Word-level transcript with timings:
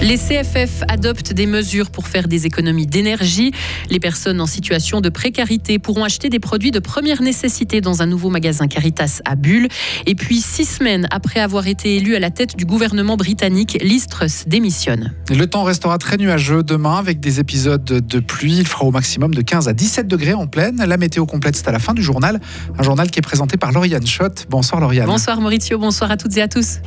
Les 0.00 0.16
CFF 0.16 0.84
adoptent 0.86 1.32
des 1.32 1.46
mesures 1.46 1.90
pour 1.90 2.06
faire 2.06 2.28
des 2.28 2.46
économies 2.46 2.86
d'énergie. 2.86 3.52
Les 3.90 3.98
personnes 3.98 4.40
en 4.40 4.46
situation 4.46 5.00
de 5.00 5.08
précarité 5.08 5.80
pourront 5.80 6.04
acheter 6.04 6.28
des 6.28 6.38
produits 6.38 6.70
de 6.70 6.78
première 6.78 7.20
nécessité 7.20 7.80
dans 7.80 8.00
un 8.00 8.06
nouveau 8.06 8.30
magasin 8.30 8.68
Caritas 8.68 9.20
à 9.24 9.34
Bulle. 9.34 9.68
Et 10.06 10.14
puis, 10.14 10.40
six 10.40 10.66
semaines 10.66 11.08
après 11.10 11.40
avoir 11.40 11.66
été 11.66 11.96
élu 11.96 12.14
à 12.14 12.20
la 12.20 12.30
tête 12.30 12.56
du 12.56 12.64
gouvernement 12.64 13.16
britannique, 13.16 13.76
Listrus 13.82 14.44
démissionne. 14.46 15.14
Le 15.30 15.46
temps 15.46 15.64
restera 15.64 15.98
très 15.98 16.16
nuageux 16.16 16.62
demain 16.62 16.96
avec 16.96 17.18
des 17.18 17.40
épisodes 17.40 17.84
de 17.84 18.20
pluie. 18.20 18.56
Il 18.58 18.68
fera 18.68 18.84
au 18.84 18.92
maximum 18.92 19.34
de 19.34 19.42
15 19.42 19.66
à 19.66 19.72
17 19.72 20.06
degrés 20.06 20.34
en 20.34 20.46
pleine. 20.46 20.76
La 20.76 20.96
météo 20.96 21.26
complète, 21.26 21.56
c'est 21.56 21.68
à 21.68 21.72
la 21.72 21.80
fin 21.80 21.92
du 21.92 22.02
journal. 22.02 22.40
Un 22.78 22.82
journal 22.84 23.10
qui 23.10 23.18
est 23.18 23.22
présenté 23.22 23.56
par 23.56 23.72
Lauriane 23.72 24.06
Schott. 24.06 24.46
Bonsoir 24.48 24.80
Lauriane. 24.80 25.06
Bonsoir 25.06 25.40
Maurizio, 25.40 25.76
bonsoir 25.76 26.12
à 26.12 26.16
toutes 26.16 26.36
et 26.36 26.42
à 26.42 26.48
tous. 26.48 26.78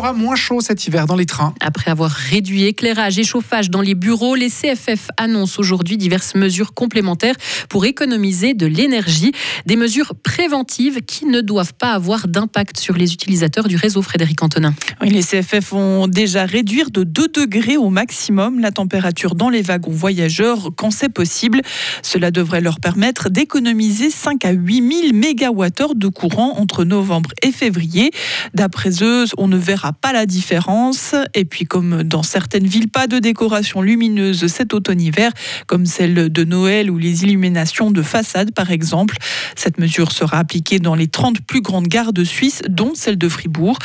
Il 0.00 0.02
fera 0.02 0.12
moins 0.14 0.34
chaud 0.34 0.62
cet 0.62 0.86
hiver 0.86 1.04
dans 1.04 1.14
les 1.14 1.26
trains. 1.26 1.52
Après 1.60 1.90
avoir 1.90 2.10
réduit 2.10 2.64
éclairage 2.64 3.18
et 3.18 3.22
chauffage 3.22 3.68
dans 3.68 3.82
les 3.82 3.94
bureaux, 3.94 4.34
les 4.34 4.48
CFF 4.48 5.08
annoncent 5.18 5.60
aujourd'hui 5.60 5.98
diverses 5.98 6.34
mesures 6.34 6.72
complémentaires 6.72 7.34
pour 7.68 7.84
économiser 7.84 8.54
de 8.54 8.64
l'énergie. 8.64 9.32
Des 9.66 9.76
mesures 9.76 10.14
préventives 10.14 11.02
qui 11.02 11.26
ne 11.26 11.42
doivent 11.42 11.74
pas 11.74 11.92
avoir 11.92 12.28
d'impact 12.28 12.78
sur 12.78 12.96
les 12.96 13.12
utilisateurs 13.12 13.68
du 13.68 13.76
réseau, 13.76 14.00
Frédéric 14.00 14.42
Antonin. 14.42 14.72
Oui, 15.02 15.10
les 15.10 15.22
CFF 15.22 15.72
vont 15.72 16.06
déjà 16.06 16.46
réduire 16.46 16.90
de 16.90 17.04
2 17.04 17.28
degrés 17.28 17.76
au 17.76 17.90
maximum 17.90 18.58
la 18.58 18.70
température 18.70 19.34
dans 19.34 19.50
les 19.50 19.60
wagons 19.60 19.90
voyageurs 19.90 20.70
quand 20.76 20.90
c'est 20.90 21.10
possible. 21.10 21.60
Cela 22.00 22.30
devrait 22.30 22.62
leur 22.62 22.80
permettre 22.80 23.28
d'économiser 23.28 24.08
5 24.10 24.46
à 24.46 24.52
8 24.52 25.10
000 25.10 25.12
mégawattheures 25.12 25.94
de 25.94 26.08
courant 26.08 26.56
entre 26.56 26.84
novembre 26.84 27.32
et 27.42 27.52
février. 27.52 28.12
D'après 28.54 29.02
eux, 29.02 29.26
on 29.36 29.46
ne 29.46 29.58
verra 29.58 29.89
pas 29.92 30.12
la 30.12 30.26
différence. 30.26 31.14
Et 31.34 31.44
puis, 31.44 31.64
comme 31.64 32.02
dans 32.02 32.22
certaines 32.22 32.66
villes, 32.66 32.88
pas 32.88 33.06
de 33.06 33.18
décoration 33.18 33.82
lumineuse 33.82 34.46
cet 34.46 34.74
automne-hiver, 34.74 35.32
comme 35.66 35.86
celle 35.86 36.30
de 36.30 36.44
Noël 36.44 36.90
ou 36.90 36.98
les 36.98 37.24
illuminations 37.24 37.90
de 37.90 38.02
façade, 38.02 38.52
par 38.52 38.70
exemple. 38.70 39.16
Cette 39.56 39.78
mesure 39.78 40.12
sera 40.12 40.38
appliquée 40.38 40.78
dans 40.78 40.94
les 40.94 41.08
30 41.08 41.40
plus 41.40 41.60
grandes 41.60 41.88
gares 41.88 42.12
de 42.12 42.24
Suisse, 42.24 42.62
dont 42.68 42.92
celle 42.94 43.18
de 43.18 43.28
Fribourg. 43.28 43.78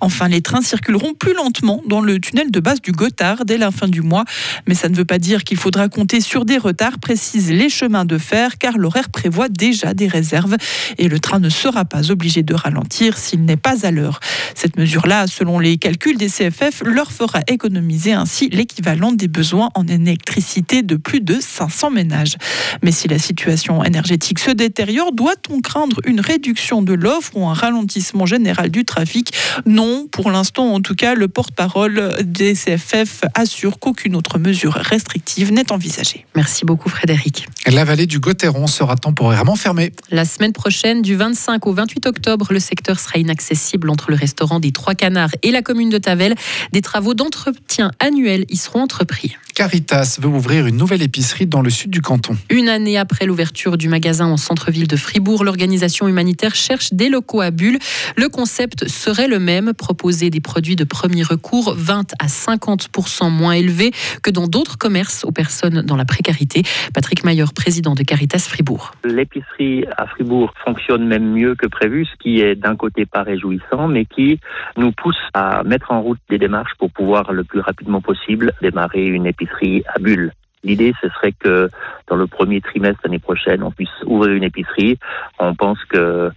Enfin, 0.00 0.28
les 0.28 0.42
trains 0.42 0.62
circuleront 0.62 1.14
plus 1.14 1.34
lentement 1.34 1.82
dans 1.86 2.00
le 2.00 2.20
tunnel 2.20 2.50
de 2.50 2.60
base 2.60 2.80
du 2.80 2.92
Gothard 2.92 3.44
dès 3.44 3.58
la 3.58 3.70
fin 3.70 3.88
du 3.88 4.02
mois. 4.02 4.24
Mais 4.66 4.74
ça 4.74 4.88
ne 4.88 4.94
veut 4.94 5.04
pas 5.04 5.18
dire 5.18 5.44
qu'il 5.44 5.56
faudra 5.56 5.88
compter 5.88 6.20
sur 6.20 6.44
des 6.44 6.58
retards, 6.58 6.98
précisent 6.98 7.52
les 7.52 7.68
chemins 7.68 8.04
de 8.04 8.18
fer, 8.18 8.58
car 8.58 8.78
l'horaire 8.78 9.10
prévoit 9.10 9.48
déjà 9.48 9.94
des 9.94 10.08
réserves 10.08 10.56
et 10.98 11.08
le 11.08 11.18
train 11.18 11.38
ne 11.38 11.48
sera 11.48 11.84
pas 11.84 12.10
obligé 12.10 12.42
de 12.42 12.54
ralentir 12.54 13.18
s'il 13.18 13.44
n'est 13.44 13.56
pas 13.56 13.86
à 13.86 13.90
l'heure. 13.90 14.20
Cette 14.54 14.76
mesure-là, 14.76 15.26
selon 15.26 15.51
les 15.58 15.78
calculs 15.78 16.16
des 16.16 16.28
CFF, 16.28 16.82
leur 16.84 17.12
fera 17.12 17.40
économiser 17.48 18.12
ainsi 18.12 18.48
l'équivalent 18.48 19.12
des 19.12 19.28
besoins 19.28 19.70
en 19.74 19.86
électricité 19.86 20.82
de 20.82 20.96
plus 20.96 21.20
de 21.20 21.38
500 21.40 21.90
ménages. 21.90 22.36
Mais 22.82 22.92
si 22.92 23.08
la 23.08 23.18
situation 23.18 23.84
énergétique 23.84 24.38
se 24.38 24.50
détériore, 24.50 25.12
doit-on 25.12 25.60
craindre 25.60 26.00
une 26.04 26.20
réduction 26.20 26.82
de 26.82 26.92
l'offre 26.92 27.36
ou 27.36 27.46
un 27.46 27.54
ralentissement 27.54 28.26
général 28.26 28.70
du 28.70 28.84
trafic? 28.84 29.32
Non, 29.66 30.06
pour 30.10 30.30
l'instant 30.30 30.72
en 30.74 30.80
tout 30.80 30.94
cas, 30.94 31.14
le 31.14 31.28
porte-parole 31.28 32.16
des 32.24 32.54
CFF 32.54 33.22
assure 33.34 33.78
qu'aucune 33.78 34.16
autre 34.16 34.38
mesure 34.38 34.74
restrictive 34.74 35.52
n'est 35.52 35.72
envisagée. 35.72 36.26
Merci 36.34 36.64
beaucoup 36.64 36.88
Frédéric. 36.88 37.48
La 37.66 37.84
vallée 37.84 38.06
du 38.06 38.18
Gotteron 38.18 38.66
sera 38.66 38.96
temporairement 38.96 39.56
fermée. 39.56 39.92
La 40.10 40.24
semaine 40.24 40.52
prochaine, 40.52 41.02
du 41.02 41.14
25 41.14 41.66
au 41.66 41.72
28 41.72 42.06
octobre, 42.06 42.48
le 42.50 42.60
secteur 42.60 42.98
sera 42.98 43.18
inaccessible 43.18 43.90
entre 43.90 44.10
le 44.10 44.16
restaurant 44.16 44.60
des 44.60 44.72
Trois 44.72 44.94
Canards 44.94 45.34
et 45.42 45.50
la 45.50 45.62
commune 45.62 45.90
de 45.90 45.98
Tavel. 45.98 46.34
Des 46.72 46.82
travaux 46.82 47.14
d'entretien 47.14 47.90
annuels 47.98 48.44
y 48.48 48.56
seront 48.56 48.82
entrepris. 48.82 49.36
Caritas 49.54 50.18
veut 50.20 50.28
ouvrir 50.28 50.66
une 50.66 50.78
nouvelle 50.78 51.02
épicerie 51.02 51.46
dans 51.46 51.60
le 51.60 51.68
sud 51.68 51.90
du 51.90 52.00
canton. 52.00 52.36
Une 52.50 52.70
année 52.70 52.96
après 52.96 53.26
l'ouverture 53.26 53.76
du 53.76 53.88
magasin 53.88 54.26
en 54.26 54.38
centre-ville 54.38 54.88
de 54.88 54.96
Fribourg, 54.96 55.44
l'organisation 55.44 56.08
humanitaire 56.08 56.54
cherche 56.54 56.94
des 56.94 57.10
locaux 57.10 57.42
à 57.42 57.50
Bulle. 57.50 57.78
Le 58.16 58.28
concept 58.28 58.88
serait 58.88 59.28
le 59.28 59.38
même, 59.38 59.74
proposer 59.74 60.30
des 60.30 60.40
produits 60.40 60.74
de 60.74 60.84
premier 60.84 61.22
recours 61.22 61.74
20 61.76 62.12
à 62.18 62.28
50 62.28 62.88
moins 63.30 63.52
élevés 63.52 63.90
que 64.22 64.30
dans 64.30 64.46
d'autres 64.46 64.78
commerces 64.78 65.24
aux 65.24 65.32
personnes 65.32 65.82
dans 65.82 65.96
la 65.96 66.06
précarité. 66.06 66.62
Patrick 66.94 67.22
Mayer, 67.22 67.44
président 67.54 67.94
de 67.94 68.02
Caritas 68.02 68.46
Fribourg. 68.48 68.92
L'épicerie 69.04 69.84
à 69.98 70.06
Fribourg 70.06 70.54
fonctionne 70.64 71.06
même 71.06 71.30
mieux 71.30 71.54
que 71.56 71.66
prévu, 71.66 72.06
ce 72.06 72.16
qui 72.22 72.40
est 72.40 72.54
d'un 72.54 72.76
côté 72.76 73.04
pas 73.04 73.22
réjouissant, 73.22 73.86
mais 73.86 74.06
qui 74.06 74.40
nous 74.78 74.92
pousse 74.92 75.16
à 75.34 75.62
mettre 75.64 75.92
en 75.92 76.00
route 76.00 76.20
des 76.30 76.38
démarches 76.38 76.72
pour 76.78 76.90
pouvoir 76.90 77.32
le 77.32 77.44
plus 77.44 77.60
rapidement 77.60 78.00
possible 78.00 78.52
démarrer 78.62 79.06
une 79.06 79.26
épicerie 79.26 79.41
à. 79.46 80.32
L'idée, 80.64 80.94
ce 81.00 81.08
serait 81.08 81.32
que 81.32 81.68
dans 82.08 82.16
le 82.16 82.26
premier 82.26 82.60
trimestre 82.60 83.00
l'année 83.04 83.18
prochaine, 83.18 83.62
on 83.62 83.70
puisse 83.70 83.90
ouvrir 84.06 84.34
une 84.34 84.44
épicerie. 84.44 84.98
On 85.38 85.54
pense 85.54 85.78
que 85.86 86.30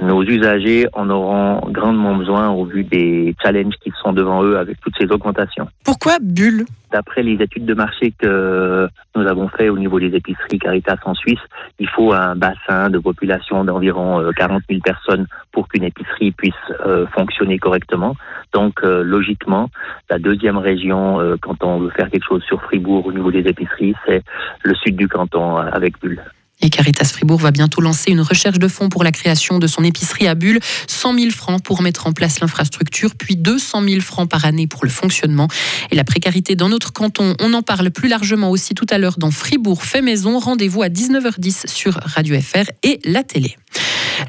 nos 0.00 0.22
usagers 0.22 0.86
en 0.92 1.08
auront 1.10 1.60
grandement 1.70 2.14
besoin 2.14 2.50
au 2.50 2.64
vu 2.64 2.84
des 2.84 3.34
challenges 3.42 3.74
qui 3.80 3.92
sont 4.02 4.12
devant 4.12 4.42
eux 4.42 4.58
avec 4.58 4.80
toutes 4.80 4.94
ces 4.98 5.10
augmentations. 5.10 5.68
Pourquoi 5.84 6.18
Bulle 6.20 6.64
D'après 6.92 7.22
les 7.22 7.42
études 7.42 7.64
de 7.64 7.74
marché 7.74 8.12
que 8.16 8.88
nous 9.16 9.26
avons 9.26 9.48
fait 9.48 9.68
au 9.68 9.78
niveau 9.78 9.98
des 9.98 10.14
épiceries 10.14 10.58
Caritas 10.58 10.98
en 11.04 11.14
Suisse, 11.14 11.40
il 11.78 11.88
faut 11.88 12.12
un 12.12 12.36
bassin 12.36 12.88
de 12.90 12.98
population 12.98 13.64
d'environ 13.64 14.22
40 14.36 14.58
euh, 14.58 14.64
000 14.68 14.80
personnes 14.80 15.26
pour 15.52 15.68
qu'une 15.68 15.84
épicerie 15.84 16.32
puisse 16.32 16.52
euh, 16.86 17.06
fonctionner 17.08 17.58
correctement. 17.58 18.16
Donc, 18.52 18.74
euh, 18.84 19.02
logiquement, 19.02 19.70
la 20.08 20.18
deuxième 20.18 20.58
région, 20.58 21.18
quand 21.40 21.64
on 21.64 21.80
veut 21.80 21.90
faire 21.90 22.10
quelque 22.10 22.26
chose 22.26 22.42
sur 22.44 22.62
Fribourg 22.62 23.06
au 23.06 23.12
niveau 23.12 23.30
des 23.32 23.40
épiceries, 23.40 23.94
c'est 24.06 24.22
le 24.62 24.74
sud 24.76 24.96
du 24.96 25.03
canton 25.08 25.56
avec 25.56 26.00
Bulle. 26.00 26.22
Et 26.60 26.70
Caritas 26.70 27.10
Fribourg 27.12 27.40
va 27.40 27.50
bientôt 27.50 27.80
lancer 27.80 28.10
une 28.10 28.20
recherche 28.20 28.58
de 28.58 28.68
fonds 28.68 28.88
pour 28.88 29.04
la 29.04 29.12
création 29.12 29.58
de 29.58 29.66
son 29.66 29.84
épicerie 29.84 30.28
à 30.28 30.34
Bulle. 30.34 30.60
100 30.86 31.18
000 31.18 31.30
francs 31.30 31.62
pour 31.62 31.82
mettre 31.82 32.06
en 32.06 32.12
place 32.12 32.40
l'infrastructure, 32.40 33.14
puis 33.16 33.36
200 33.36 33.82
000 33.86 34.00
francs 34.00 34.30
par 34.30 34.44
année 34.44 34.66
pour 34.66 34.84
le 34.84 34.90
fonctionnement. 34.90 35.48
Et 35.90 35.96
la 35.96 36.04
précarité 36.04 36.54
dans 36.54 36.68
notre 36.68 36.92
canton, 36.92 37.34
on 37.40 37.52
en 37.54 37.62
parle 37.62 37.90
plus 37.90 38.08
largement 38.08 38.50
aussi 38.50 38.74
tout 38.74 38.86
à 38.90 38.98
l'heure 38.98 39.18
dans 39.18 39.30
Fribourg 39.30 39.82
fait 39.82 40.00
maison. 40.00 40.38
Rendez-vous 40.38 40.82
à 40.82 40.88
19h10 40.88 41.68
sur 41.68 41.94
Radio 42.02 42.40
FR 42.40 42.70
et 42.82 43.00
la 43.04 43.22
télé. 43.24 43.56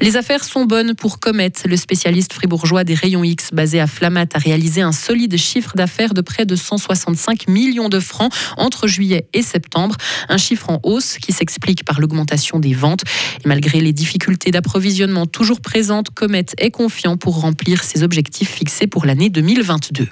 Les 0.00 0.16
affaires 0.16 0.44
sont 0.44 0.64
bonnes 0.64 0.94
pour 0.94 1.20
Comet. 1.20 1.52
Le 1.64 1.76
spécialiste 1.76 2.32
fribourgeois 2.32 2.84
des 2.84 2.94
rayons 2.94 3.24
X 3.24 3.50
basé 3.52 3.80
à 3.80 3.86
Flamat 3.86 4.26
a 4.34 4.38
réalisé 4.38 4.82
un 4.82 4.92
solide 4.92 5.36
chiffre 5.36 5.72
d'affaires 5.74 6.14
de 6.14 6.20
près 6.20 6.46
de 6.46 6.56
165 6.56 7.48
millions 7.48 7.88
de 7.88 8.00
francs 8.00 8.32
entre 8.56 8.86
juillet 8.86 9.28
et 9.32 9.42
septembre. 9.42 9.96
Un 10.28 10.38
chiffre 10.38 10.70
en 10.70 10.80
hausse 10.82 11.18
qui 11.18 11.32
s'explique 11.32 11.84
par 11.84 12.00
l'augmentation 12.00 12.58
des 12.58 12.74
ventes. 12.74 13.04
Et 13.44 13.48
malgré 13.48 13.80
les 13.80 13.92
difficultés 13.92 14.50
d'approvisionnement 14.50 15.26
toujours 15.26 15.60
présentes, 15.60 16.10
Comet 16.10 16.46
est 16.58 16.70
confiant 16.70 17.16
pour 17.16 17.40
remplir 17.40 17.82
ses 17.82 18.02
objectifs 18.02 18.50
fixés 18.50 18.86
pour 18.86 19.06
l'année 19.06 19.30
2022. 19.30 20.08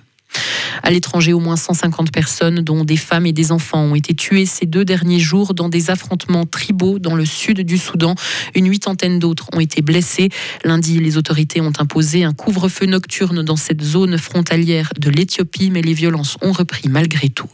À 0.82 0.90
l'étranger, 0.90 1.32
au 1.32 1.40
moins 1.40 1.56
150 1.56 2.12
personnes, 2.12 2.60
dont 2.60 2.84
des 2.84 2.96
femmes 2.96 3.26
et 3.26 3.32
des 3.32 3.52
enfants, 3.52 3.82
ont 3.82 3.94
été 3.94 4.14
tuées 4.14 4.46
ces 4.46 4.66
deux 4.66 4.84
derniers 4.84 5.18
jours 5.18 5.54
dans 5.54 5.68
des 5.68 5.90
affrontements 5.90 6.44
tribaux 6.44 6.98
dans 6.98 7.14
le 7.14 7.24
sud 7.24 7.60
du 7.60 7.78
Soudan. 7.78 8.14
Une 8.54 8.68
huitantaine 8.68 9.18
d'autres 9.18 9.48
ont 9.52 9.60
été 9.60 9.82
blessées. 9.82 10.28
Lundi, 10.64 11.00
les 11.00 11.16
autorités 11.16 11.60
ont 11.60 11.72
imposé 11.78 12.24
un 12.24 12.32
couvre-feu 12.32 12.86
nocturne 12.86 13.42
dans 13.42 13.56
cette 13.56 13.82
zone 13.82 14.18
frontalière 14.18 14.92
de 14.98 15.10
l'Éthiopie, 15.10 15.70
mais 15.70 15.82
les 15.82 15.94
violences 15.94 16.36
ont 16.42 16.52
repris 16.52 16.88
malgré 16.88 17.28
tout. 17.28 17.50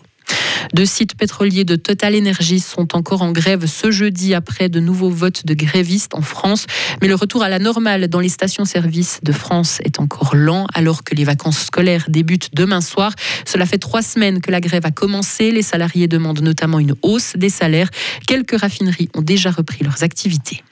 Deux 0.75 0.87
sites 0.87 1.17
pétroliers 1.17 1.65
de 1.65 1.77
Total 1.77 2.17
Energy 2.17 2.61
sont 2.61 2.97
encore 2.97 3.23
en 3.23 3.33
grève 3.33 3.67
ce 3.67 3.91
jeudi 3.91 4.35
après 4.35 4.69
de 4.69 4.81
nouveaux 4.81 5.11
votes 5.11 5.47
de 5.47 5.55
grévistes 5.55 6.15
en 6.15 6.23
France. 6.23 6.67
Mais 7.03 7.09
le 7.09 7.15
retour 7.15 7.43
à 7.43 7.49
la 7.49 7.59
normale 7.59 8.09
dans 8.09 8.21
les 8.21 8.29
stations-service 8.29 9.21
de 9.23 9.33
France 9.33 9.81
est 9.85 10.01
encore 10.01 10.35
lent 10.35 10.67
alors 10.75 11.03
que 11.05 11.15
les 11.15 11.25
vacances 11.25 11.65
scolaires 11.65 12.07
débutent 12.09 12.51
demain 12.55 12.81
soir. 12.81 13.13
Cela 13.45 13.67
fait 13.67 13.79
trois 13.79 14.03
semaines 14.03 14.41
que 14.41 14.51
la 14.51 14.61
grève 14.61 14.87
a 14.87 14.91
commencé. 14.91 15.51
Les 15.51 15.63
salariés 15.63 16.09
demandent 16.09 16.43
notamment 16.43 16.79
une 16.79 16.95
hausse 17.03 17.33
des 17.37 17.51
salaires. 17.51 17.91
Quelques 18.27 18.59
raffineries 18.59 19.09
ont 19.15 19.23
déjà 19.23 19.51
repris 19.51 19.85
leurs 19.85 20.03
activités. 20.03 20.63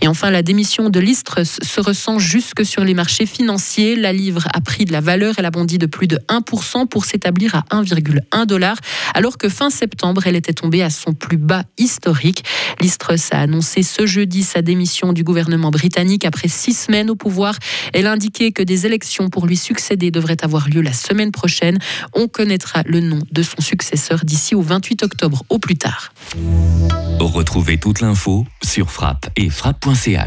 Et 0.00 0.08
enfin, 0.08 0.30
la 0.30 0.42
démission 0.42 0.90
de 0.90 1.00
l'Istrus 1.00 1.58
se 1.62 1.80
ressent 1.80 2.18
jusque 2.18 2.64
sur 2.64 2.84
les 2.84 2.94
marchés 2.94 3.26
financiers. 3.26 3.96
La 3.96 4.12
livre 4.12 4.46
a 4.52 4.60
pris 4.60 4.84
de 4.84 4.92
la 4.92 5.00
valeur, 5.00 5.34
elle 5.38 5.46
a 5.46 5.50
bondi 5.50 5.78
de 5.78 5.86
plus 5.86 6.06
de 6.06 6.18
1% 6.28 6.86
pour 6.88 7.04
s'établir 7.04 7.54
à 7.54 7.64
1,1 7.70 8.46
dollar, 8.46 8.76
alors 9.14 9.38
que 9.38 9.48
fin 9.48 9.70
septembre, 9.70 10.26
elle 10.26 10.36
était 10.36 10.52
tombée 10.52 10.82
à 10.82 10.90
son 10.90 11.14
plus 11.14 11.36
bas 11.36 11.64
historique. 11.78 12.44
L'Istrus 12.84 13.32
a 13.32 13.38
annoncé 13.38 13.82
ce 13.82 14.04
jeudi 14.04 14.42
sa 14.42 14.60
démission 14.60 15.14
du 15.14 15.24
gouvernement 15.24 15.70
britannique 15.70 16.26
après 16.26 16.48
six 16.48 16.74
semaines 16.74 17.08
au 17.08 17.14
pouvoir. 17.14 17.56
Elle 17.94 18.06
a 18.06 18.12
indiqué 18.12 18.52
que 18.52 18.62
des 18.62 18.84
élections 18.84 19.30
pour 19.30 19.46
lui 19.46 19.56
succéder 19.56 20.10
devraient 20.10 20.44
avoir 20.44 20.68
lieu 20.68 20.82
la 20.82 20.92
semaine 20.92 21.32
prochaine. 21.32 21.78
On 22.12 22.28
connaîtra 22.28 22.82
le 22.84 23.00
nom 23.00 23.20
de 23.32 23.42
son 23.42 23.62
successeur 23.62 24.26
d'ici 24.26 24.54
au 24.54 24.60
28 24.60 25.02
octobre 25.02 25.44
au 25.48 25.58
plus 25.58 25.78
tard. 25.78 26.12
Retrouvez 27.20 27.78
toute 27.78 28.02
l'info 28.02 28.44
sur 28.62 28.90
frappe 28.90 29.30
et 29.34 29.48
frappe.ch. 29.48 30.20